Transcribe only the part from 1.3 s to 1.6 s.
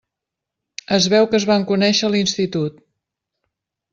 que es